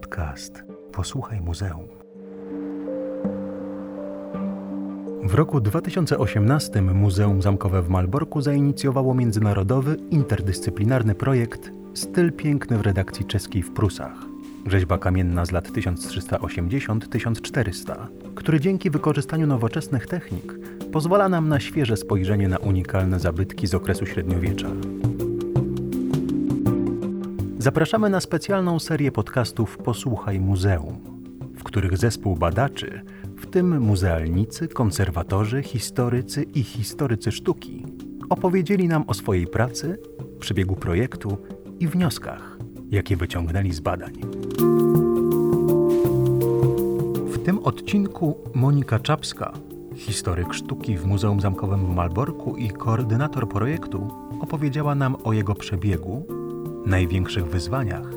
podcast 0.00 0.64
Posłuchaj 0.92 1.40
Muzeum. 1.40 1.88
W 5.22 5.34
roku 5.34 5.60
2018 5.60 6.82
Muzeum 6.82 7.42
Zamkowe 7.42 7.82
w 7.82 7.88
Malborku 7.88 8.40
zainicjowało 8.40 9.14
międzynarodowy, 9.14 9.96
interdyscyplinarny 10.10 11.14
projekt 11.14 11.70
Styl 11.94 12.32
piękny 12.32 12.78
w 12.78 12.80
redakcji 12.80 13.26
czeskiej 13.26 13.62
w 13.62 13.72
Prusach. 13.72 14.14
Rzeźba 14.66 14.98
kamienna 14.98 15.44
z 15.44 15.50
lat 15.50 15.68
1380-1400, 15.68 18.06
który 18.34 18.60
dzięki 18.60 18.90
wykorzystaniu 18.90 19.46
nowoczesnych 19.46 20.06
technik 20.06 20.54
pozwala 20.92 21.28
nam 21.28 21.48
na 21.48 21.60
świeże 21.60 21.96
spojrzenie 21.96 22.48
na 22.48 22.58
unikalne 22.58 23.20
zabytki 23.20 23.66
z 23.66 23.74
okresu 23.74 24.06
średniowiecza. 24.06 24.68
Zapraszamy 27.60 28.10
na 28.10 28.20
specjalną 28.20 28.78
serię 28.78 29.12
podcastów 29.12 29.78
Posłuchaj 29.78 30.40
Muzeum, 30.40 31.00
w 31.56 31.62
których 31.62 31.98
zespół 31.98 32.36
badaczy, 32.36 33.02
w 33.36 33.46
tym 33.46 33.80
muzealnicy, 33.80 34.68
konserwatorzy, 34.68 35.62
historycy 35.62 36.42
i 36.42 36.62
historycy 36.62 37.32
sztuki, 37.32 37.86
opowiedzieli 38.28 38.88
nam 38.88 39.04
o 39.06 39.14
swojej 39.14 39.46
pracy, 39.46 39.98
przebiegu 40.38 40.76
projektu 40.76 41.38
i 41.80 41.88
wnioskach, 41.88 42.58
jakie 42.90 43.16
wyciągnęli 43.16 43.72
z 43.72 43.80
badań. 43.80 44.12
W 47.26 47.44
tym 47.44 47.58
odcinku 47.58 48.36
Monika 48.54 48.98
Czapska, 48.98 49.52
historyk 49.94 50.54
sztuki 50.54 50.96
w 50.96 51.06
Muzeum 51.06 51.40
Zamkowym 51.40 51.86
w 51.86 51.94
Malborku 51.94 52.56
i 52.56 52.70
koordynator 52.70 53.48
projektu, 53.48 54.08
opowiedziała 54.40 54.94
nam 54.94 55.16
o 55.24 55.32
jego 55.32 55.54
przebiegu, 55.54 56.39
największych 56.86 57.46
wyzwaniach 57.46 58.10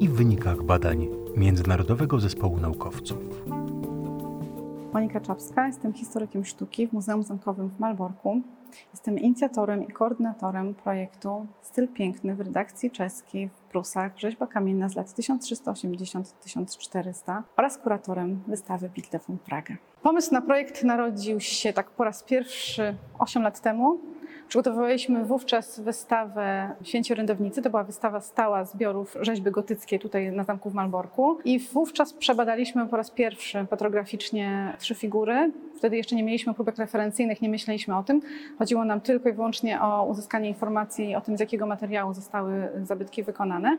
i 0.00 0.08
wynikach 0.08 0.62
badań 0.62 1.08
Międzynarodowego 1.36 2.20
Zespołu 2.20 2.60
Naukowców. 2.60 3.44
Monika 4.92 5.20
Czapska, 5.20 5.66
jestem 5.66 5.92
historykiem 5.92 6.44
sztuki 6.44 6.88
w 6.88 6.92
Muzeum 6.92 7.22
Zamkowym 7.22 7.68
w 7.68 7.80
Malborku. 7.80 8.40
Jestem 8.92 9.18
inicjatorem 9.18 9.88
i 9.88 9.92
koordynatorem 9.92 10.74
projektu 10.74 11.46
Styl 11.62 11.88
Piękny 11.88 12.34
w 12.34 12.40
redakcji 12.40 12.90
czeskiej 12.90 13.48
w 13.48 13.60
Prusach, 13.60 14.18
rzeźba 14.18 14.46
kamienna 14.46 14.88
z 14.88 14.94
lat 14.94 15.06
1380-1400 15.06 17.42
oraz 17.56 17.78
kuratorem 17.78 18.42
wystawy 18.46 18.88
Bitle 18.88 19.20
von 19.28 19.38
Praga. 19.38 19.74
Pomysł 20.02 20.34
na 20.34 20.40
projekt 20.40 20.84
narodził 20.84 21.40
się 21.40 21.72
tak 21.72 21.90
po 21.90 22.04
raz 22.04 22.22
pierwszy 22.22 22.94
8 23.18 23.42
lat 23.42 23.60
temu. 23.60 24.00
Przygotowywaliśmy 24.52 25.24
wówczas 25.24 25.80
wystawę 25.80 26.70
Święci 26.82 27.12
Orędownicy. 27.12 27.62
To 27.62 27.70
była 27.70 27.84
wystawa 27.84 28.20
stała 28.20 28.64
zbiorów 28.64 29.16
rzeźby 29.20 29.50
gotyckiej 29.50 29.98
tutaj 29.98 30.32
na 30.32 30.44
zamku 30.44 30.70
w 30.70 30.74
Malborku. 30.74 31.38
I 31.44 31.58
wówczas 31.58 32.12
przebadaliśmy 32.12 32.86
po 32.86 32.96
raz 32.96 33.10
pierwszy 33.10 33.66
petrograficznie 33.70 34.76
trzy 34.78 34.94
figury. 34.94 35.52
Wtedy 35.76 35.96
jeszcze 35.96 36.16
nie 36.16 36.22
mieliśmy 36.22 36.54
próbek 36.54 36.78
referencyjnych, 36.78 37.42
nie 37.42 37.48
myśleliśmy 37.48 37.96
o 37.96 38.02
tym. 38.02 38.20
Chodziło 38.58 38.84
nam 38.84 39.00
tylko 39.00 39.28
i 39.28 39.32
wyłącznie 39.32 39.82
o 39.82 40.06
uzyskanie 40.06 40.48
informacji 40.48 41.14
o 41.14 41.20
tym, 41.20 41.36
z 41.36 41.40
jakiego 41.40 41.66
materiału 41.66 42.14
zostały 42.14 42.68
zabytki 42.82 43.22
wykonane 43.22 43.78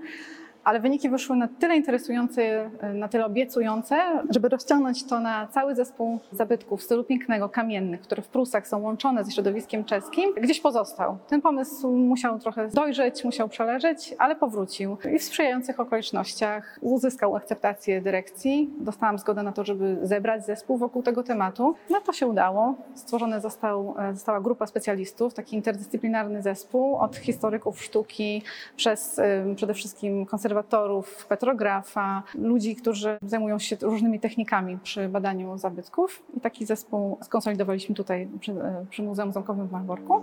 ale 0.64 0.80
wyniki 0.80 1.10
wyszły 1.10 1.36
na 1.36 1.48
tyle 1.48 1.76
interesujące, 1.76 2.70
na 2.94 3.08
tyle 3.08 3.26
obiecujące, 3.26 3.96
żeby 4.30 4.50
rozciągnąć 4.50 5.08
to 5.08 5.20
na 5.20 5.48
cały 5.48 5.76
zespół 5.76 6.20
zabytków 6.32 6.80
w 6.80 6.84
stylu 6.84 7.04
pięknego, 7.04 7.50
kamiennych, 7.50 8.02
które 8.02 8.22
w 8.22 8.28
Prusach 8.28 8.68
są 8.68 8.82
łączone 8.82 9.24
ze 9.24 9.32
środowiskiem 9.32 9.86
czeskim, 9.86 10.34
gdzieś 10.42 10.62
pozostał. 10.62 11.18
Ten 11.28 11.42
pomysł 11.42 11.92
musiał 11.92 12.40
trochę 12.40 12.68
dojrzeć, 12.68 13.24
musiał 13.24 13.50
przeleżeć, 13.50 14.16
ale 14.18 14.36
powrócił 14.36 14.98
i 15.16 15.20
w 15.20 15.24
sprzyjających 15.24 15.80
okolicznościach 15.80 16.80
uzyskał 16.82 17.36
akceptację 17.36 18.02
dyrekcji. 18.02 18.70
Dostałam 18.80 19.18
zgodę 19.18 19.44
na 19.44 19.52
to, 19.52 19.64
żeby 19.66 19.98
zebrać 20.02 20.46
zespół 20.46 20.78
wokół 20.78 21.04
tego 21.04 21.24
tematu. 21.24 21.76
No 21.90 22.02
to 22.02 22.14
się 22.14 22.28
udało. 22.28 22.76
Stworzona 22.96 23.40
został, 23.40 23.96
została 24.14 24.42
grupa 24.42 24.68
specjalistów, 24.68 25.34
taki 25.34 25.56
interdyscyplinarny 25.56 26.42
zespół 26.42 26.98
od 26.98 27.16
historyków 27.16 27.84
sztuki 27.84 28.44
przez 28.76 29.22
przede 29.56 29.74
wszystkim 29.74 30.26
konserwatorów 30.26 30.53
konserwatorów, 30.54 31.26
petrografa, 31.26 32.24
ludzi, 32.36 32.76
którzy 32.76 33.18
zajmują 33.26 33.60
się 33.60 33.76
różnymi 33.82 34.20
technikami 34.20 34.78
przy 34.84 35.10
badaniu 35.10 35.58
zabytków. 35.58 36.24
I 36.38 36.40
taki 36.40 36.66
zespół 36.66 37.18
skonsolidowaliśmy 37.22 37.96
tutaj 37.96 38.28
przy, 38.40 38.56
przy 38.90 39.04
Muzeum 39.04 39.32
Zamkowym 39.32 39.68
w 39.68 39.72
Malborku. 39.72 40.22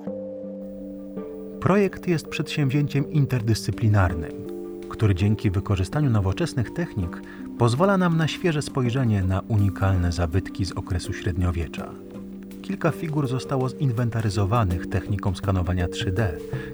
Projekt 1.60 2.08
jest 2.08 2.28
przedsięwzięciem 2.28 3.12
interdyscyplinarnym, 3.12 4.46
który 4.88 5.14
dzięki 5.14 5.50
wykorzystaniu 5.50 6.10
nowoczesnych 6.10 6.72
technik 6.72 7.22
pozwala 7.58 7.98
nam 7.98 8.16
na 8.16 8.28
świeże 8.28 8.62
spojrzenie 8.62 9.22
na 9.22 9.40
unikalne 9.48 10.12
zabytki 10.12 10.64
z 10.64 10.72
okresu 10.72 11.12
średniowiecza. 11.12 11.90
Kilka 12.62 12.90
figur 12.90 13.28
zostało 13.28 13.68
zinwentaryzowanych 13.68 14.86
techniką 14.86 15.34
skanowania 15.34 15.86
3D, 15.88 16.26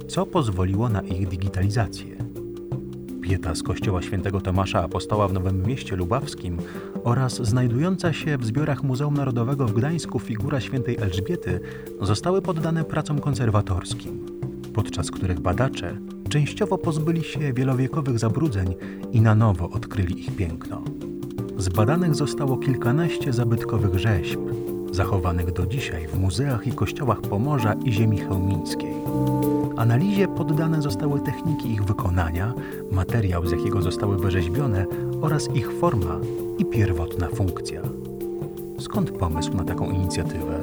co 0.08 0.26
pozwoliło 0.26 0.88
na 0.88 1.00
ich 1.00 1.28
digitalizację. 1.28 2.25
Pieta 3.28 3.54
z 3.54 3.62
kościoła 3.62 4.02
świętego 4.02 4.40
Tomasza 4.40 4.82
Apostoła 4.82 5.28
w 5.28 5.32
Nowym 5.32 5.62
Mieście 5.62 5.96
Lubawskim 5.96 6.58
oraz 7.04 7.34
znajdująca 7.34 8.12
się 8.12 8.38
w 8.38 8.46
zbiorach 8.46 8.82
Muzeum 8.82 9.14
Narodowego 9.14 9.66
w 9.66 9.72
Gdańsku 9.72 10.18
figura 10.18 10.60
świętej 10.60 10.96
Elżbiety 10.96 11.60
zostały 12.00 12.42
poddane 12.42 12.84
pracom 12.84 13.18
konserwatorskim, 13.18 14.26
podczas 14.74 15.10
których 15.10 15.40
badacze 15.40 15.98
częściowo 16.28 16.78
pozbyli 16.78 17.24
się 17.24 17.52
wielowiekowych 17.52 18.18
zabrudzeń 18.18 18.74
i 19.12 19.20
na 19.20 19.34
nowo 19.34 19.70
odkryli 19.70 20.20
ich 20.20 20.36
piękno. 20.36 20.82
Zbadanych 21.56 22.14
zostało 22.14 22.56
kilkanaście 22.56 23.32
zabytkowych 23.32 23.98
rzeźb, 23.98 24.40
zachowanych 24.96 25.52
do 25.52 25.66
dzisiaj 25.66 26.06
w 26.06 26.18
muzeach 26.18 26.66
i 26.66 26.72
kościołach 26.72 27.20
Pomorza 27.20 27.74
i 27.84 27.92
ziemi 27.92 28.18
chełmińskiej. 28.18 28.94
Analizie 29.76 30.28
poddane 30.28 30.82
zostały 30.82 31.20
techniki 31.20 31.72
ich 31.72 31.84
wykonania, 31.84 32.54
materiał, 32.92 33.46
z 33.46 33.50
jakiego 33.50 33.82
zostały 33.82 34.16
wyrzeźbione 34.16 34.86
oraz 35.22 35.54
ich 35.54 35.72
forma 35.72 36.18
i 36.58 36.64
pierwotna 36.64 37.28
funkcja. 37.28 37.82
Skąd 38.78 39.10
pomysł 39.10 39.56
na 39.56 39.64
taką 39.64 39.90
inicjatywę? 39.90 40.60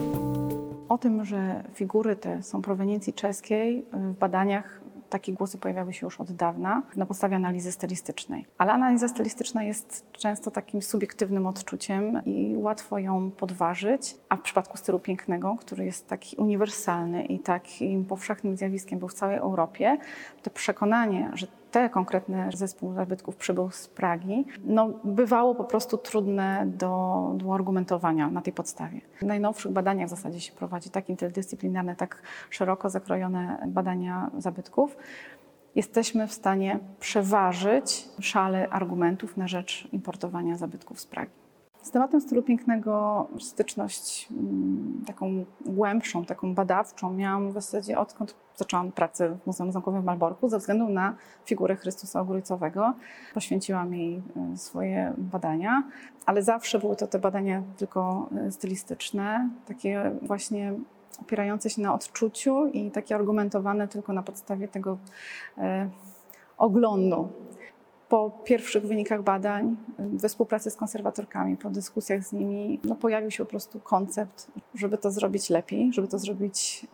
O 0.90 0.98
tym, 0.98 1.26
że 1.26 1.64
figury 1.74 2.16
te 2.16 2.44
są 2.44 2.62
proweniencji 2.62 3.14
czeskiej, 3.14 3.86
w 3.94 4.20
badaniach 4.20 4.82
takie 5.14 5.34
głosy 5.34 5.58
pojawiały 5.58 5.94
się 5.94 6.08
już 6.08 6.22
od 6.22 6.32
dawna 6.32 6.82
na 6.96 7.06
podstawie 7.06 7.36
analizy 7.36 7.72
stylistycznej. 7.72 8.46
Ale 8.58 8.74
analiza 8.74 9.08
stylistyczna 9.08 9.64
jest 9.64 10.12
często 10.12 10.52
takim 10.52 10.82
subiektywnym 10.82 11.48
odczuciem 11.48 12.22
i 12.26 12.56
łatwo 12.58 13.00
ją 13.00 13.32
podważyć, 13.32 14.16
a 14.30 14.36
w 14.36 14.42
przypadku 14.42 14.78
stylu 14.78 15.00
pięknego, 15.00 15.56
który 15.60 15.86
jest 15.86 16.08
taki 16.08 16.36
uniwersalny 16.36 17.26
i 17.26 17.40
takim 17.40 18.06
powszechnym 18.06 18.58
zjawiskiem 18.58 19.00
był 19.00 19.08
w 19.08 19.14
całej 19.14 19.38
Europie, 19.38 19.98
to 20.44 20.50
przekonanie, 20.50 21.32
że 21.34 21.48
te 21.74 21.90
konkretne 21.90 22.50
zespół 22.54 22.94
zabytków 22.94 23.36
przybył 23.36 23.72
z 23.72 23.88
Pragi, 23.88 24.46
no, 24.66 24.90
bywało 25.04 25.56
po 25.56 25.64
prostu 25.64 25.98
trudne 25.98 26.64
do, 26.66 27.32
do 27.36 27.54
argumentowania 27.54 28.30
na 28.30 28.42
tej 28.42 28.54
podstawie. 28.54 29.02
W 29.22 29.26
najnowszych 29.26 29.72
badaniach 29.72 30.08
w 30.08 30.10
zasadzie 30.10 30.40
się 30.40 30.54
prowadzi 30.54 30.90
tak 30.90 31.10
interdyscyplinarne, 31.10 31.96
tak 31.96 32.22
szeroko 32.50 32.90
zakrojone 32.90 33.68
badania 33.68 34.32
zabytków. 34.38 34.98
Jesteśmy 35.76 36.28
w 36.28 36.34
stanie 36.34 36.80
przeważyć 37.00 38.08
szale 38.20 38.70
argumentów 38.70 39.38
na 39.38 39.48
rzecz 39.48 39.88
importowania 39.92 40.58
zabytków 40.58 41.00
z 41.00 41.06
Pragi. 41.06 41.43
Z 41.84 41.92
tematem 41.92 42.22
stylu 42.22 42.44
pięknego 42.44 43.28
styczność 43.40 44.28
mm, 44.32 45.04
taką 45.08 45.46
głębszą, 45.66 46.26
taką 46.26 46.56
badawczą 46.56 47.14
miałam 47.14 47.50
w 47.50 47.54
zasadzie 47.54 48.00
odkąd 48.00 48.36
zaczęłam 48.56 48.92
pracę 48.92 49.30
w 49.30 49.48
Muzeum 49.48 49.72
Zamkowym 49.72 50.02
w 50.02 50.06
Malborku 50.06 50.50
ze 50.50 50.60
względu 50.60 50.90
na 50.90 51.16
figurę 51.46 51.76
Chrystusa 51.76 52.22
Ogólcowego. 52.22 52.94
Poświęciłam 53.34 53.94
jej 53.94 54.22
e, 54.54 54.58
swoje 54.58 55.14
badania, 55.18 55.84
ale 56.26 56.44
zawsze 56.44 56.80
były 56.80 56.96
to 56.96 57.08
te 57.08 57.20
badania 57.20 57.64
tylko 57.78 58.30
e, 58.38 58.52
stylistyczne, 58.52 59.50
takie 59.66 60.12
właśnie 60.22 60.74
opierające 61.22 61.70
się 61.70 61.82
na 61.82 61.94
odczuciu 61.94 62.68
i 62.68 62.92
takie 62.92 63.16
argumentowane 63.16 63.88
tylko 63.88 64.14
na 64.14 64.24
podstawie 64.24 64.68
tego 64.68 64.98
e, 65.58 65.90
oglądu 66.58 67.30
po 68.14 68.32
pierwszych 68.44 68.88
wynikach 68.88 69.24
badań, 69.24 69.76
we 70.00 70.30
współpracy 70.30 70.72
z 70.72 70.76
konserwatorkami, 70.76 71.58
po 71.58 71.70
dyskusjach 71.70 72.24
z 72.24 72.34
nimi, 72.34 72.80
no 72.84 72.96
pojawił 72.96 73.32
się 73.32 73.46
po 73.46 73.50
prostu 73.50 73.80
koncept, 73.80 74.52
żeby 74.76 74.98
to 74.98 75.12
zrobić 75.12 75.50
lepiej, 75.50 75.94
żeby 75.94 76.08
to 76.08 76.20
zrobić 76.20 76.88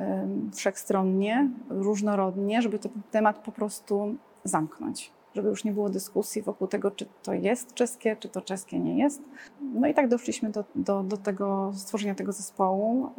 wszechstronnie, 0.54 1.50
różnorodnie, 1.70 2.62
żeby 2.62 2.80
ten 2.80 2.92
temat 3.12 3.38
po 3.38 3.52
prostu 3.52 4.16
zamknąć. 4.44 5.12
Żeby 5.36 5.50
już 5.50 5.64
nie 5.64 5.72
było 5.72 5.90
dyskusji 5.90 6.42
wokół 6.42 6.68
tego, 6.68 6.92
czy 6.92 7.06
to 7.24 7.34
jest 7.34 7.74
czeskie, 7.74 8.16
czy 8.16 8.30
to 8.30 8.42
czeskie 8.42 8.80
nie 8.80 8.98
jest. 8.98 9.22
No 9.62 9.88
i 9.88 9.94
tak 9.94 10.08
doszliśmy 10.08 10.50
do, 10.50 10.64
do, 10.76 11.04
do 11.04 11.18
tego 11.18 11.72
stworzenia 11.76 12.16
tego 12.16 12.32
zespołu, 12.32 13.10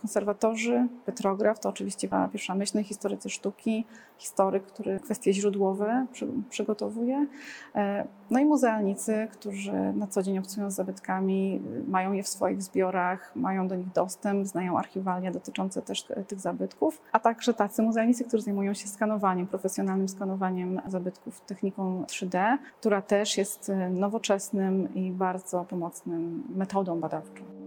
konserwatorzy, 0.00 0.88
petrograf 1.06 1.60
to 1.60 1.68
oczywiście 1.68 2.08
pierwsza 2.32 2.54
myśl, 2.54 2.82
historycy 2.82 3.30
sztuki, 3.30 3.84
historyk, 4.18 4.66
który 4.66 5.00
kwestie 5.00 5.32
źródłowe 5.32 6.06
przy, 6.12 6.26
przygotowuje, 6.50 7.26
e, 7.74 8.04
no 8.30 8.40
i 8.40 8.44
muzealnicy, 8.44 9.28
którzy 9.32 9.72
na 9.72 10.06
co 10.06 10.22
dzień 10.22 10.38
obcują 10.38 10.70
z 10.70 10.74
zabytkami, 10.74 11.62
mają 11.88 12.12
je 12.12 12.22
w 12.22 12.28
swoich 12.28 12.62
zbiorach, 12.62 13.32
mają 13.36 13.68
do 13.68 13.76
nich 13.76 13.92
dostęp, 13.92 14.46
znają 14.46 14.78
archiwalia 14.78 15.30
dotyczące 15.30 15.82
też 15.82 16.06
tych 16.28 16.40
zabytków, 16.40 17.02
a 17.12 17.18
także 17.18 17.54
tacy 17.54 17.82
muzealnicy, 17.82 18.24
którzy 18.24 18.42
zajmują 18.42 18.74
się 18.74 18.88
skanowaniem, 18.88 19.46
profesjonalnym 19.46 20.08
skanowaniem 20.08 20.80
zabytków 20.86 21.40
techniką 21.40 22.04
3D, 22.04 22.56
która 22.80 23.02
też 23.02 23.38
jest 23.38 23.72
nowoczesnym 23.90 24.94
i 24.94 25.10
bardzo 25.10 25.64
pomocnym 25.64 26.44
metodą 26.56 27.00
badawczą. 27.00 27.59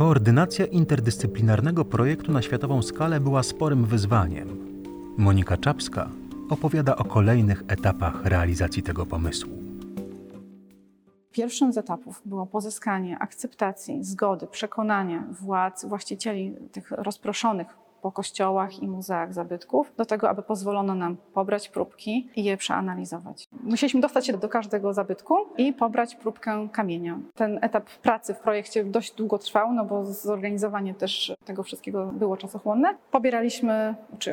Koordynacja 0.00 0.66
interdyscyplinarnego 0.66 1.84
projektu 1.84 2.32
na 2.32 2.42
światową 2.42 2.82
skalę 2.82 3.20
była 3.20 3.42
sporym 3.42 3.84
wyzwaniem. 3.84 4.48
Monika 5.18 5.56
Czapska 5.56 6.10
opowiada 6.50 6.96
o 6.96 7.04
kolejnych 7.04 7.62
etapach 7.68 8.24
realizacji 8.24 8.82
tego 8.82 9.06
pomysłu. 9.06 9.52
Pierwszym 11.32 11.72
z 11.72 11.78
etapów 11.78 12.22
było 12.24 12.46
pozyskanie 12.46 13.18
akceptacji, 13.18 14.04
zgody, 14.04 14.46
przekonania 14.46 15.24
władz, 15.30 15.84
właścicieli 15.84 16.56
tych 16.72 16.90
rozproszonych 16.90 17.66
po 18.02 18.12
kościołach 18.12 18.82
i 18.82 18.88
muzeach 18.88 19.34
zabytków, 19.34 19.92
do 19.96 20.04
tego, 20.04 20.28
aby 20.28 20.42
pozwolono 20.42 20.94
nam 20.94 21.16
pobrać 21.34 21.68
próbki 21.68 22.28
i 22.36 22.44
je 22.44 22.56
przeanalizować. 22.56 23.48
Musieliśmy 23.62 24.00
dostać 24.00 24.26
się 24.26 24.38
do 24.38 24.48
każdego 24.48 24.92
zabytku 24.92 25.34
i 25.58 25.72
pobrać 25.72 26.14
próbkę 26.14 26.68
kamienia. 26.72 27.18
Ten 27.34 27.58
etap 27.62 27.84
pracy 27.84 28.34
w 28.34 28.38
projekcie 28.38 28.84
dość 28.84 29.14
długo 29.14 29.38
trwał, 29.38 29.72
no 29.72 29.84
bo 29.84 30.04
zorganizowanie 30.04 30.94
też 30.94 31.32
tego 31.44 31.62
wszystkiego 31.62 32.06
było 32.06 32.36
czasochłonne. 32.36 32.94
Pobieraliśmy, 33.10 33.94
czy 34.18 34.32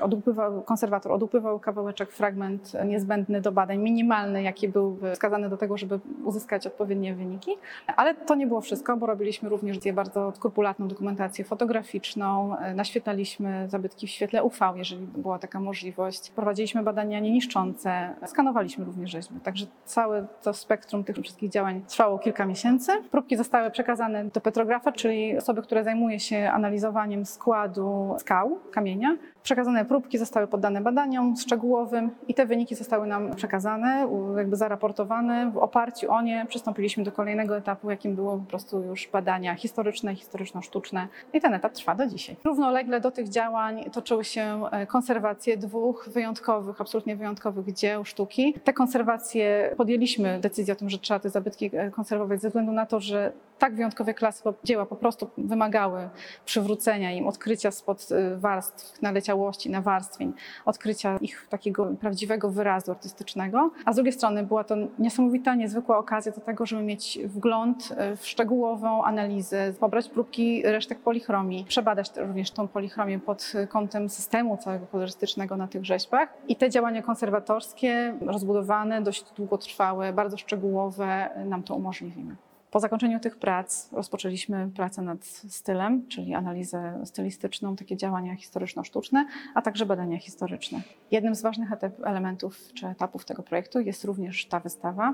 konserwator 0.66 1.12
odupływał 1.12 1.60
kawałeczek, 1.60 2.12
fragment 2.12 2.74
niezbędny 2.86 3.42
do 3.42 3.52
badań, 3.52 3.78
minimalny, 3.78 4.44
jaki 4.44 4.70
był 4.70 4.98
wskazany 5.13 5.50
do 5.50 5.58
tego, 5.58 5.78
żeby 5.78 6.00
uzyskać 6.24 6.68
odpowiednie 6.68 7.16
wyniki. 7.16 7.52
Ale 7.96 8.16
to 8.16 8.36
nie 8.36 8.48
było 8.48 8.62
wszystko, 8.62 8.98
bo 8.98 9.06
robiliśmy 9.06 9.50
również 9.50 9.78
bardzo 9.94 10.31
skrupulatną 10.31 10.88
dokumentację 10.88 11.46
fotograficzną, 11.46 12.56
naświetlaliśmy 12.75 13.56
zabytki 13.68 14.07
w 14.07 14.09
świetle 14.09 14.44
UV, 14.44 14.74
jeżeli 14.75 15.07
była 15.07 15.39
taka 15.39 15.59
możliwość. 15.59 16.31
Prowadziliśmy 16.31 16.83
badania 16.83 17.19
nieniszczące, 17.19 18.15
skanowaliśmy 18.25 18.86
również 18.86 19.12
rzeźby. 19.12 19.39
Także 19.39 19.65
całe 19.86 20.27
to 20.42 20.54
spektrum 20.54 21.04
tych 21.04 21.15
wszystkich 21.15 21.50
działań 21.50 21.81
trwało 21.88 22.19
kilka 22.19 22.45
miesięcy. 22.45 22.92
Próbki 23.12 23.38
zostały 23.38 23.71
przekazane 23.71 24.25
do 24.25 24.42
petrografa, 24.42 24.92
czyli 24.92 25.38
osoby, 25.38 25.62
które 25.62 25.83
zajmuje 25.83 26.19
się 26.19 26.50
analizowaniem 26.54 27.25
składu 27.25 28.15
skał, 28.19 28.59
kamienia. 28.71 29.18
Przekazane 29.48 29.86
próbki 29.86 30.18
zostały 30.18 30.48
poddane 30.48 30.82
badaniom 30.82 31.36
szczegółowym 31.38 32.12
i 32.28 32.34
te 32.34 32.46
wyniki 32.46 32.76
zostały 32.76 33.08
nam 33.08 33.36
przekazane, 33.36 34.08
jakby 34.38 34.56
zaraportowane. 34.56 35.52
W 35.52 35.58
oparciu 35.58 36.12
o 36.12 36.22
nie 36.22 36.46
przystąpiliśmy 36.50 37.04
do 37.04 37.12
kolejnego 37.12 37.58
etapu, 37.58 37.90
jakim 37.90 38.16
było 38.16 38.38
po 38.38 38.46
prostu 38.46 38.84
już 38.84 39.08
badania 39.08 39.56
historyczne, 39.56 40.16
historyczno-sztuczne 40.16 41.08
i 41.34 41.42
ten 41.42 41.54
etap 41.54 41.74
trwa 41.74 41.96
do 41.96 42.08
dzisiaj. 42.08 42.36
Równolegle 42.44 43.02
do 43.02 43.12
tych 43.12 43.30
działań 43.30 43.84
toczyły 43.92 44.24
się 44.24 44.62
e, 44.72 44.88
konserwacje 44.88 45.58
dwóch 45.58 46.10
wyjątkowych, 46.14 46.82
absolutnie 46.82 47.16
wyjątkowych 47.16 47.74
dzieł 47.74 48.06
sztuki. 48.06 48.54
Te 48.64 48.74
konserwacje 48.74 49.74
podjęliśmy 49.78 50.40
decyzję 50.40 50.74
o 50.74 50.78
tym, 50.78 50.90
że 50.90 50.98
trzeba 50.98 51.20
te 51.20 51.30
zabytki 51.30 51.70
e, 51.74 51.92
konserwować 51.92 52.42
ze 52.42 52.48
względu 52.48 52.72
na 52.72 52.86
to, 52.86 53.00
że 53.00 53.32
tak 53.59 53.75
wyjątkowe 53.75 54.13
klasy 54.13 54.44
dzieła 54.63 54.86
po 54.86 54.95
prostu 54.95 55.30
wymagały 55.38 56.09
przywrócenia 56.45 57.12
im, 57.12 57.27
odkrycia 57.27 57.71
spod 57.71 58.07
e, 58.12 58.38
warstw 58.38 59.01
naleciało 59.01 59.48
całości, 59.48 59.69
nawarstwień, 59.69 60.33
odkrycia 60.65 61.18
ich 61.21 61.48
takiego 61.50 61.86
prawdziwego 62.00 62.50
wyrazu 62.50 62.92
artystycznego. 62.92 63.71
A 63.86 63.94
z 63.94 63.95
drugiej 63.95 64.13
strony 64.13 64.44
była 64.44 64.63
to 64.63 64.75
niesamowita, 65.00 65.56
niezwykła 65.56 65.98
okazja 65.98 66.31
do 66.31 66.42
tego, 66.42 66.65
żeby 66.65 66.83
mieć 66.83 67.19
wgląd 67.25 67.94
e, 67.98 68.15
w 68.15 68.27
szczegółową 68.27 69.04
analizę, 69.04 69.74
pobrać 69.80 70.10
próbki 70.10 70.63
resztek 70.63 71.00
polichromii, 71.00 71.65
przebadać 71.65 72.12
również 72.18 72.51
tą 72.51 72.68
polichromię 72.68 73.19
pod 73.19 73.53
kątem 73.69 74.10
systemu 74.10 74.57
całego 74.57 74.86
kolorystycznego 74.88 75.57
na 75.57 75.68
tych 75.68 75.86
rzeźbach. 75.86 76.33
I 76.48 76.56
te 76.56 76.69
działania 76.69 77.01
konserwatorskie, 77.01 78.13
rozbudowane, 78.21 79.01
dość 79.01 79.24
długotrwałe, 79.38 80.13
bardzo 80.13 80.38
szczegółowe 80.38 81.30
nam 81.45 81.63
to 81.63 81.75
umożliwiły. 81.75 82.47
Po 82.72 82.80
zakończeniu 82.80 83.19
tych 83.19 83.38
prac 83.38 83.92
rozpoczęliśmy 83.92 84.69
pracę 84.75 85.02
nad 85.02 85.25
stylem, 85.25 86.08
czyli 86.08 86.34
analizę 86.34 87.02
stylistyczną, 87.06 87.75
takie 87.75 87.98
działania 87.98 88.36
historyczno-sztuczne, 88.36 89.25
a 89.54 89.62
także 89.62 89.86
badania 89.86 90.19
historyczne. 90.19 90.81
Jednym 91.12 91.36
z 91.36 91.42
ważnych 91.42 91.69
elementów 92.04 92.58
czy 92.74 92.88
etapów 92.88 93.25
tego 93.25 93.44
projektu 93.44 93.80
jest 93.80 94.04
również 94.04 94.46
ta 94.46 94.60
wystawa. 94.60 95.14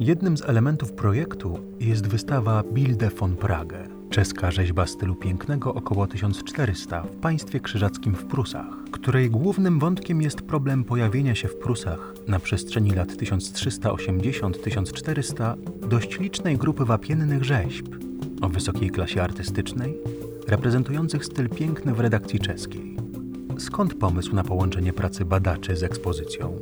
Jednym 0.00 0.36
z 0.36 0.42
elementów 0.42 0.92
projektu 0.92 1.58
jest 1.80 2.06
wystawa 2.06 2.62
Bilde 2.72 3.10
von 3.10 3.36
Prague, 3.36 3.78
czeska 4.10 4.50
rzeźba 4.50 4.86
stylu 4.86 5.14
pięknego 5.14 5.74
około 5.74 6.06
1400 6.06 7.02
w 7.02 7.16
państwie 7.16 7.60
krzyżackim 7.60 8.14
w 8.14 8.24
Prusach, 8.24 8.66
której 8.90 9.30
głównym 9.30 9.78
wątkiem 9.78 10.22
jest 10.22 10.42
problem 10.42 10.84
pojawienia 10.84 11.34
się 11.34 11.48
w 11.48 11.56
Prusach 11.56 12.14
na 12.28 12.38
przestrzeni 12.38 12.90
lat 12.90 13.08
1380-1400 13.08 15.56
dość 15.88 16.18
licznej 16.18 16.56
grupy 16.56 16.84
wapiennych 16.84 17.44
rzeźb 17.44 17.86
o 18.40 18.48
wysokiej 18.48 18.90
klasie 18.90 19.22
artystycznej, 19.22 19.98
reprezentujących 20.48 21.24
styl 21.24 21.48
piękny 21.48 21.94
w 21.94 22.00
redakcji 22.00 22.40
czeskiej. 22.40 22.96
Skąd 23.58 23.94
pomysł 23.94 24.34
na 24.34 24.44
połączenie 24.44 24.92
pracy 24.92 25.24
badaczy 25.24 25.76
z 25.76 25.82
ekspozycją? 25.82 26.58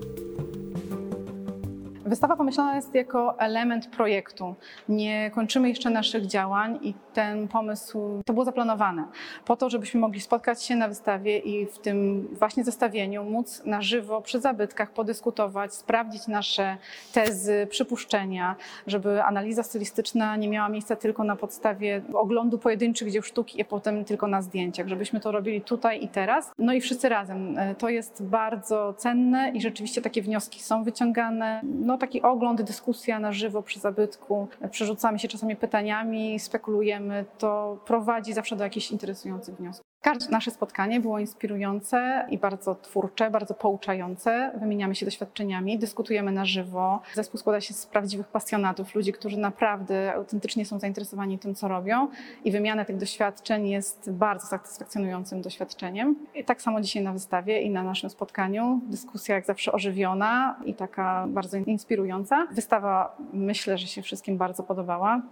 Wystawa 2.16 2.36
pomyślana 2.36 2.76
jest 2.76 2.94
jako 2.94 3.38
element 3.38 3.86
projektu. 3.86 4.54
Nie 4.88 5.30
kończymy 5.30 5.68
jeszcze 5.68 5.90
naszych 5.90 6.26
działań 6.26 6.78
i 6.82 6.94
ten 7.14 7.48
pomysł, 7.48 8.22
to 8.24 8.32
było 8.32 8.44
zaplanowane 8.44 9.04
po 9.44 9.56
to, 9.56 9.70
żebyśmy 9.70 10.00
mogli 10.00 10.20
spotkać 10.20 10.62
się 10.62 10.76
na 10.76 10.88
wystawie 10.88 11.38
i 11.38 11.66
w 11.66 11.78
tym 11.78 12.28
właśnie 12.32 12.64
zestawieniu 12.64 13.24
móc 13.24 13.62
na 13.64 13.82
żywo 13.82 14.22
przy 14.22 14.40
zabytkach 14.40 14.90
podyskutować, 14.90 15.74
sprawdzić 15.74 16.26
nasze 16.26 16.76
tezy, 17.12 17.66
przypuszczenia, 17.70 18.56
żeby 18.86 19.22
analiza 19.22 19.62
stylistyczna 19.62 20.36
nie 20.36 20.48
miała 20.48 20.68
miejsca 20.68 20.96
tylko 20.96 21.24
na 21.24 21.36
podstawie 21.36 22.02
oglądu 22.14 22.58
pojedynczych 22.58 23.10
dzieł 23.10 23.22
sztuki, 23.22 23.62
a 23.62 23.64
potem 23.64 24.04
tylko 24.04 24.26
na 24.26 24.42
zdjęciach, 24.42 24.88
żebyśmy 24.88 25.20
to 25.20 25.32
robili 25.32 25.60
tutaj 25.60 26.04
i 26.04 26.08
teraz. 26.08 26.52
No 26.58 26.72
i 26.72 26.80
wszyscy 26.80 27.08
razem. 27.08 27.56
To 27.78 27.88
jest 27.88 28.24
bardzo 28.24 28.94
cenne 28.94 29.50
i 29.54 29.60
rzeczywiście 29.60 30.02
takie 30.02 30.22
wnioski 30.22 30.62
są 30.62 30.84
wyciągane. 30.84 31.60
No, 31.64 31.98
taki 32.06 32.22
ogląd, 32.22 32.62
dyskusja 32.62 33.20
na 33.20 33.32
żywo 33.32 33.62
przy 33.62 33.80
zabytku, 33.80 34.48
przerzucamy 34.70 35.18
się 35.18 35.28
czasami 35.28 35.56
pytaniami, 35.56 36.40
spekulujemy, 36.40 37.24
to 37.38 37.78
prowadzi 37.84 38.32
zawsze 38.32 38.56
do 38.56 38.64
jakichś 38.64 38.90
interesujących 38.90 39.56
wniosków. 39.56 39.95
Każde 40.00 40.30
nasze 40.30 40.50
spotkanie 40.50 41.00
było 41.00 41.18
inspirujące 41.18 42.26
i 42.30 42.38
bardzo 42.38 42.74
twórcze, 42.74 43.30
bardzo 43.30 43.54
pouczające. 43.54 44.52
Wymieniamy 44.60 44.94
się 44.94 45.06
doświadczeniami, 45.06 45.78
dyskutujemy 45.78 46.32
na 46.32 46.44
żywo. 46.44 47.00
Zespół 47.14 47.40
składa 47.40 47.60
się 47.60 47.74
z 47.74 47.86
prawdziwych 47.86 48.28
pasjonatów, 48.28 48.94
ludzi, 48.94 49.12
którzy 49.12 49.38
naprawdę 49.38 50.12
autentycznie 50.14 50.66
są 50.66 50.78
zainteresowani 50.78 51.38
tym, 51.38 51.54
co 51.54 51.68
robią 51.68 52.08
i 52.44 52.52
wymiana 52.52 52.84
tych 52.84 52.96
doświadczeń 52.96 53.68
jest 53.68 54.10
bardzo 54.10 54.46
satysfakcjonującym 54.46 55.42
doświadczeniem. 55.42 56.16
I 56.34 56.44
tak 56.44 56.62
samo 56.62 56.80
dzisiaj 56.80 57.02
na 57.02 57.12
wystawie 57.12 57.62
i 57.62 57.70
na 57.70 57.82
naszym 57.82 58.10
spotkaniu. 58.10 58.80
Dyskusja 58.86 59.34
jak 59.34 59.46
zawsze 59.46 59.72
ożywiona 59.72 60.56
i 60.64 60.74
taka 60.74 61.26
bardzo 61.28 61.56
inspirująca. 61.56 62.46
Wystawa 62.52 63.16
myślę, 63.32 63.78
że 63.78 63.86
się 63.86 64.02
wszystkim 64.02 64.38
bardzo 64.38 64.62
podobała. 64.62 65.22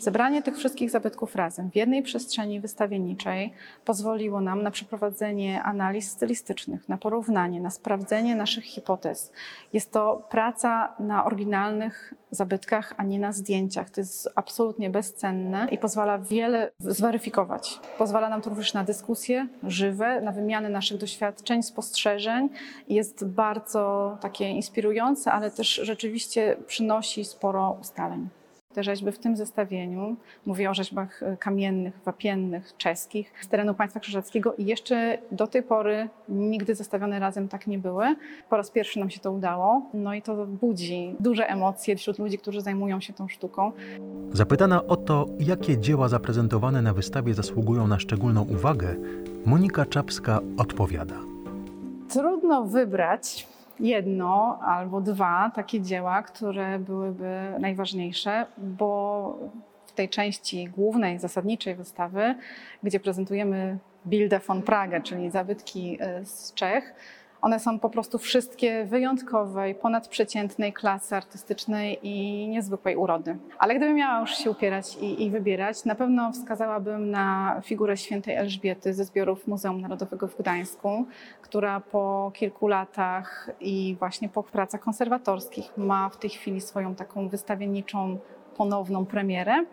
Zebranie 0.00 0.42
tych 0.42 0.56
wszystkich 0.56 0.90
zabytków 0.90 1.36
razem 1.36 1.70
w 1.70 1.76
jednej 1.76 2.02
przestrzeni 2.02 2.60
wystawienniczej 2.60 3.52
pozwoliło 3.84 4.40
nam 4.40 4.62
na 4.62 4.70
przeprowadzenie 4.70 5.62
analiz 5.62 6.10
stylistycznych, 6.10 6.88
na 6.88 6.98
porównanie, 6.98 7.60
na 7.60 7.70
sprawdzenie 7.70 8.36
naszych 8.36 8.64
hipotez. 8.64 9.32
Jest 9.72 9.92
to 9.92 10.26
praca 10.30 10.94
na 10.98 11.24
oryginalnych 11.24 12.14
zabytkach, 12.30 12.94
a 12.96 13.02
nie 13.02 13.18
na 13.18 13.32
zdjęciach. 13.32 13.90
To 13.90 14.00
jest 14.00 14.28
absolutnie 14.34 14.90
bezcenne 14.90 15.68
i 15.70 15.78
pozwala 15.78 16.18
wiele 16.18 16.70
zweryfikować. 16.78 17.80
Pozwala 17.98 18.28
nam 18.28 18.42
to 18.42 18.50
również 18.50 18.74
na 18.74 18.84
dyskusje 18.84 19.48
żywe, 19.62 20.20
na 20.20 20.32
wymianę 20.32 20.68
naszych 20.68 20.98
doświadczeń, 20.98 21.62
spostrzeżeń. 21.62 22.48
Jest 22.88 23.26
bardzo 23.26 24.16
takie 24.20 24.48
inspirujące, 24.48 25.32
ale 25.32 25.50
też 25.50 25.74
rzeczywiście 25.74 26.56
przynosi 26.66 27.24
sporo 27.24 27.78
ustaleń. 27.80 28.28
Te 28.74 28.84
rzeźby 28.84 29.12
w 29.12 29.18
tym 29.18 29.36
zestawieniu, 29.36 30.16
mówię 30.46 30.70
o 30.70 30.74
rzeźbach 30.74 31.22
e, 31.22 31.36
kamiennych, 31.36 32.00
wapiennych, 32.04 32.76
czeskich, 32.76 33.32
z 33.40 33.48
terenu 33.48 33.74
państwa 33.74 34.00
krzyżackiego 34.00 34.54
i 34.54 34.66
jeszcze 34.66 35.18
do 35.32 35.46
tej 35.46 35.62
pory 35.62 36.08
nigdy 36.28 36.74
zestawione 36.74 37.18
razem 37.18 37.48
tak 37.48 37.66
nie 37.66 37.78
były. 37.78 38.16
Po 38.50 38.56
raz 38.56 38.70
pierwszy 38.70 38.98
nam 38.98 39.10
się 39.10 39.20
to 39.20 39.32
udało, 39.32 39.82
no 39.94 40.14
i 40.14 40.22
to 40.22 40.46
budzi 40.46 41.14
duże 41.20 41.48
emocje 41.48 41.96
wśród 41.96 42.18
ludzi, 42.18 42.38
którzy 42.38 42.60
zajmują 42.60 43.00
się 43.00 43.12
tą 43.12 43.28
sztuką. 43.28 43.72
Zapytana 44.32 44.86
o 44.86 44.96
to, 44.96 45.26
jakie 45.38 45.78
dzieła 45.78 46.08
zaprezentowane 46.08 46.82
na 46.82 46.94
wystawie 46.94 47.34
zasługują 47.34 47.86
na 47.86 47.98
szczególną 47.98 48.42
uwagę, 48.42 48.96
Monika 49.46 49.86
Czapska 49.86 50.40
odpowiada. 50.58 51.16
Trudno 52.08 52.64
wybrać 52.64 53.46
jedno 53.80 54.58
albo 54.62 55.00
dwa 55.00 55.50
takie 55.54 55.80
dzieła, 55.80 56.22
które 56.22 56.78
byłyby 56.78 57.54
najważniejsze, 57.58 58.46
bo 58.58 59.38
w 59.86 59.92
tej 59.92 60.08
części 60.08 60.68
głównej, 60.68 61.18
zasadniczej 61.18 61.74
wystawy, 61.74 62.34
gdzie 62.82 63.00
prezentujemy 63.00 63.78
Bilde 64.06 64.38
von 64.38 64.62
Prague, 64.62 65.00
czyli 65.02 65.30
zabytki 65.30 65.98
y, 66.02 66.26
z 66.26 66.54
Czech, 66.54 66.94
one 67.42 67.60
są 67.60 67.78
po 67.78 67.90
prostu 67.90 68.18
wszystkie 68.18 68.84
wyjątkowej, 68.84 69.74
ponadprzeciętnej 69.74 70.72
klasy 70.72 71.16
artystycznej 71.16 71.98
i 72.02 72.48
niezwykłej 72.48 72.96
urody. 72.96 73.36
Ale 73.58 73.74
gdybym 73.74 73.96
miała 73.96 74.20
już 74.20 74.30
się 74.30 74.50
upierać 74.50 74.96
i, 74.96 75.24
i, 75.24 75.30
wybierać, 75.30 75.84
na 75.84 75.94
pewno 75.94 76.32
wskazałabym 76.32 77.10
na 77.10 77.56
figurę 77.64 77.96
świętej 77.96 78.34
Elżbiety 78.34 78.94
ze 78.94 79.04
zbiorów 79.04 79.46
Muzeum 79.46 79.80
Narodowego 79.80 80.28
w 80.28 80.38
Gdańsku, 80.38 81.06
która 81.42 81.80
po 81.80 82.32
kilku 82.34 82.68
latach 82.68 83.50
i 83.60 83.96
właśnie 83.98 84.28
po 84.28 84.42
pracach 84.42 84.80
konserwatorskich 84.80 85.72
ma 85.76 86.08
w 86.08 86.16
tej 86.16 86.30
chwili 86.30 86.60
swoją 86.60 86.94
taką 86.94 87.28
wystawienniczą 87.28 88.18
ponowną 88.56 89.06
premierę. 89.06 89.64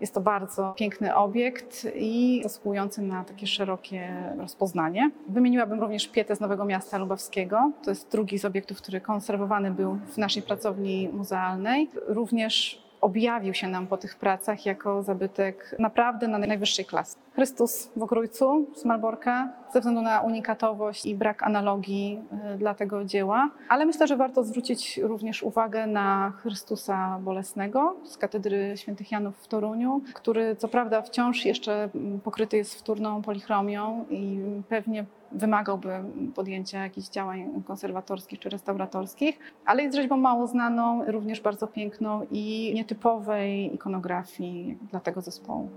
Jest 0.00 0.14
to 0.14 0.20
bardzo 0.20 0.74
piękny 0.76 1.14
obiekt 1.14 1.86
i 1.94 2.40
zasługujący 2.42 3.02
na 3.02 3.24
takie 3.24 3.46
szerokie 3.46 4.14
rozpoznanie. 4.38 5.10
Wymieniłabym 5.28 5.80
również 5.80 6.08
Pietę 6.08 6.36
z 6.36 6.40
Nowego 6.40 6.64
Miasta 6.64 6.98
Lubawskiego. 6.98 7.72
To 7.84 7.90
jest 7.90 8.12
drugi 8.12 8.38
z 8.38 8.44
obiektów, 8.44 8.78
który 8.78 9.00
konserwowany 9.00 9.70
był 9.70 9.98
w 10.06 10.18
naszej 10.18 10.42
pracowni 10.42 11.08
muzealnej. 11.12 11.90
Również 12.06 12.81
objawił 13.02 13.54
się 13.54 13.68
nam 13.68 13.86
po 13.86 13.96
tych 13.96 14.16
pracach 14.16 14.66
jako 14.66 15.02
zabytek 15.02 15.76
naprawdę 15.78 16.28
na 16.28 16.38
najwyższej 16.38 16.84
klasy. 16.84 17.16
Chrystus 17.34 17.90
w 17.96 18.02
Okrójcu 18.02 18.66
z 18.74 18.84
Malborka 18.84 19.48
ze 19.72 19.80
względu 19.80 20.02
na 20.02 20.20
unikatowość 20.20 21.06
i 21.06 21.14
brak 21.14 21.42
analogii 21.42 22.20
e, 22.44 22.58
dla 22.58 22.74
tego 22.74 23.04
dzieła, 23.04 23.50
ale 23.68 23.86
myślę, 23.86 24.06
że 24.06 24.16
warto 24.16 24.44
zwrócić 24.44 24.98
również 24.98 25.42
uwagę 25.42 25.86
na 25.86 26.32
Chrystusa 26.42 27.18
Bolesnego 27.20 27.96
z 28.04 28.16
katedry 28.16 28.72
świętych 28.76 29.12
Janów 29.12 29.36
w 29.36 29.48
Toruniu, 29.48 30.00
który 30.14 30.56
co 30.56 30.68
prawda 30.68 31.02
wciąż 31.02 31.44
jeszcze 31.44 31.88
pokryty 32.24 32.56
jest 32.56 32.74
wtórną 32.74 33.22
polichromią 33.22 34.04
i 34.10 34.40
pewnie 34.68 35.04
wymagałby 35.34 35.90
podjęcia 36.34 36.82
jakichś 36.82 37.08
działań 37.08 37.62
konserwatorskich 37.66 38.38
czy 38.38 38.48
restauratorskich, 38.48 39.38
ale 39.64 39.82
jest 39.82 39.96
rzeźbą 39.96 40.16
mało 40.16 40.46
znaną, 40.46 41.04
również 41.06 41.40
bardzo 41.40 41.66
piękną 41.66 42.26
i 42.30 42.72
nietypowej 42.74 43.74
ikonografii 43.74 44.78
dla 44.90 45.00
tego 45.00 45.20
zespołu. 45.20 45.68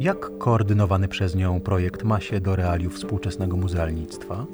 Jak 0.00 0.38
koordynowany 0.38 1.08
przez 1.08 1.34
nią 1.34 1.60
projekt 1.60 2.04
ma 2.04 2.20
się 2.20 2.40
do 2.40 2.56
realiów 2.56 2.94
współczesnego 2.94 3.56
muzealnictwa? 3.56 4.46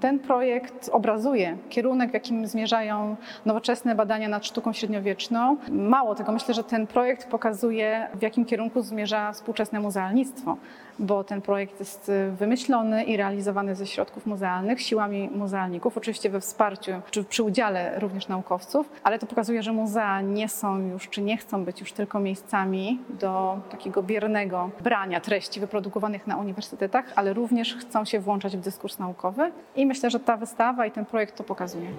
Ten 0.00 0.18
projekt 0.18 0.90
obrazuje 0.92 1.56
kierunek, 1.68 2.10
w 2.10 2.14
jakim 2.14 2.46
zmierzają 2.46 3.16
nowoczesne 3.46 3.94
badania 3.94 4.28
nad 4.28 4.46
sztuką 4.46 4.72
średniowieczną. 4.72 5.56
Mało 5.70 6.14
tego, 6.14 6.32
myślę, 6.32 6.54
że 6.54 6.64
ten 6.64 6.86
projekt 6.86 7.28
pokazuje, 7.28 8.08
w 8.14 8.22
jakim 8.22 8.44
kierunku 8.44 8.82
zmierza 8.82 9.32
współczesne 9.32 9.80
muzealnictwo 9.80 10.56
bo 11.00 11.24
ten 11.24 11.42
projekt 11.42 11.80
jest 11.80 12.10
wymyślony 12.32 13.04
i 13.04 13.16
realizowany 13.16 13.74
ze 13.74 13.86
środków 13.86 14.26
muzealnych, 14.26 14.80
siłami 14.80 15.30
muzealników, 15.34 15.96
oczywiście 15.96 16.30
we 16.30 16.40
wsparciu 16.40 16.92
czy 17.10 17.24
przy 17.24 17.42
udziale 17.42 17.98
również 17.98 18.28
naukowców, 18.28 18.90
ale 19.02 19.18
to 19.18 19.26
pokazuje, 19.26 19.62
że 19.62 19.72
muzea 19.72 20.20
nie 20.20 20.48
są 20.48 20.78
już, 20.78 21.08
czy 21.08 21.22
nie 21.22 21.36
chcą 21.36 21.64
być 21.64 21.80
już 21.80 21.92
tylko 21.92 22.20
miejscami 22.20 22.98
do 23.08 23.58
takiego 23.70 24.02
biernego 24.02 24.70
brania 24.80 25.20
treści 25.20 25.60
wyprodukowanych 25.60 26.26
na 26.26 26.36
uniwersytetach, 26.36 27.04
ale 27.16 27.32
również 27.32 27.76
chcą 27.76 28.04
się 28.04 28.20
włączać 28.20 28.56
w 28.56 28.60
dyskurs 28.60 28.98
naukowy 28.98 29.52
i 29.76 29.86
myślę, 29.90 30.10
że 30.10 30.20
ta 30.20 30.36
wystawa 30.36 30.86
i 30.86 30.90
ten 30.90 31.06
projekt 31.06 31.36
to 31.36 31.44
pokazuje. 31.44 31.90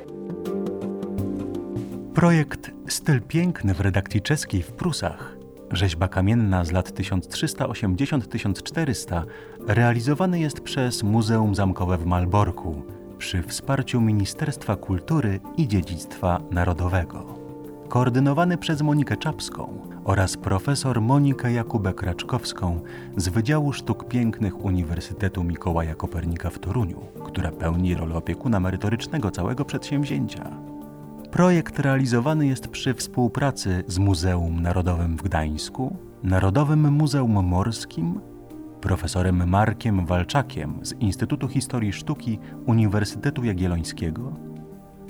Projekt 2.13 2.71
Styl 2.88 3.21
Piękny 3.21 3.74
w 3.74 3.81
redakcji 3.81 4.21
czeskiej 4.21 4.62
w 4.62 4.71
Prusach 4.71 5.41
Rzeźba 5.71 6.07
kamienna 6.07 6.65
z 6.65 6.71
lat 6.71 6.89
1380-1400 6.89 9.24
realizowany 9.67 10.39
jest 10.39 10.62
przez 10.62 11.03
Muzeum 11.03 11.55
Zamkowe 11.55 11.98
w 11.98 12.05
Malborku 12.05 12.83
przy 13.17 13.43
wsparciu 13.43 14.01
Ministerstwa 14.01 14.75
Kultury 14.75 15.39
i 15.57 15.67
Dziedzictwa 15.67 16.41
Narodowego. 16.51 17.40
Koordynowany 17.91 18.57
przez 18.57 18.81
Monikę 18.81 19.17
Czapską 19.17 19.88
oraz 20.03 20.38
profesor 20.38 21.01
Monikę 21.01 21.48
Jakubę-Kraczkowską 21.48 22.79
z 23.17 23.29
Wydziału 23.29 23.74
Sztuk 23.74 24.07
Pięknych 24.07 24.65
Uniwersytetu 24.65 25.43
Mikołaja 25.43 25.95
Kopernika 25.95 26.50
w 26.50 26.60
Toruniu, 26.60 27.01
która 27.25 27.51
pełni 27.51 27.95
rolę 27.95 28.15
opiekuna 28.15 28.60
merytorycznego 28.60 29.31
całego 29.31 29.65
przedsięwzięcia. 29.65 30.51
Projekt 31.31 31.79
realizowany 31.79 32.48
jest 32.48 32.67
przy 32.67 32.93
współpracy 32.93 33.83
z 33.88 33.98
Muzeum 33.98 34.62
Narodowym 34.62 35.17
w 35.17 35.21
Gdańsku, 35.21 35.95
Narodowym 36.24 36.93
Muzeum 36.93 37.45
Morskim, 37.45 38.21
profesorem 38.81 39.50
Markiem 39.50 40.05
Walczakiem 40.05 40.79
z 40.81 40.93
Instytutu 40.93 41.48
Historii 41.48 41.93
Sztuki 41.93 42.39
Uniwersytetu 42.65 43.43
Jagiellońskiego, 43.43 44.50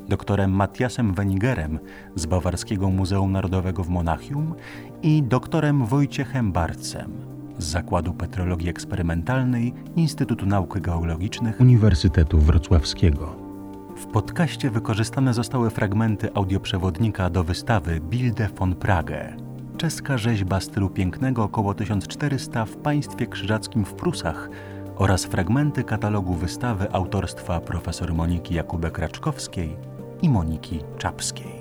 doktorem 0.09 0.51
Matiasem 0.51 1.13
Wenigerem 1.13 1.79
z 2.15 2.25
Bawarskiego 2.25 2.89
Muzeum 2.89 3.31
Narodowego 3.31 3.83
w 3.83 3.89
Monachium 3.89 4.55
i 5.03 5.23
doktorem 5.23 5.85
Wojciechem 5.85 6.51
Barcem 6.51 7.11
z 7.57 7.63
Zakładu 7.63 8.13
Petrologii 8.13 8.69
Eksperymentalnej 8.69 9.73
Instytutu 9.95 10.45
Nauk 10.45 10.79
Geologicznych 10.79 11.59
Uniwersytetu 11.59 12.39
Wrocławskiego. 12.39 13.35
W 13.97 14.05
podcaście 14.05 14.69
wykorzystane 14.69 15.33
zostały 15.33 15.69
fragmenty 15.69 16.33
audioprzewodnika 16.33 17.29
do 17.29 17.43
wystawy 17.43 17.99
Bilde 17.99 18.47
von 18.47 18.75
Prague. 18.75 19.35
Czeska 19.77 20.17
rzeźba 20.17 20.59
stylu 20.59 20.89
pięknego 20.89 21.43
około 21.43 21.73
1400 21.73 22.65
w 22.65 22.77
państwie 22.77 23.27
krzyżackim 23.27 23.85
w 23.85 23.93
Prusach 23.93 24.49
oraz 24.95 25.25
fragmenty 25.25 25.83
katalogu 25.83 26.33
wystawy 26.33 26.91
autorstwa 26.91 27.59
profesor 27.59 28.13
Moniki 28.13 28.55
Jakubek-Raczkowskiej 28.55 29.69
i 30.21 30.29
Moniki 30.29 30.79
Czapskiej. 30.97 31.60